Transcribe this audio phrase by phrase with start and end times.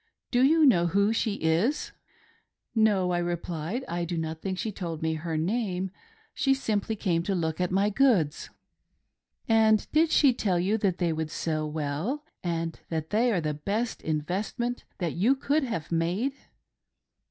[0.31, 1.91] Do you know who she is T"
[2.85, 5.91] No," I replied," I do not think she told me her name;
[6.33, 8.49] she •simply came to look at the goods;"
[9.47, 13.53] "And did she tell you that they would sell well, and that they are the
[13.53, 16.33] best investment that you could have ■made